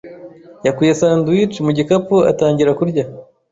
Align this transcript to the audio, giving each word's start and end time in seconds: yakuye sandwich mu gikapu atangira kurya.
yakuye 0.65 0.91
sandwich 0.99 1.55
mu 1.65 1.71
gikapu 1.77 2.15
atangira 2.31 2.71
kurya. 2.79 3.03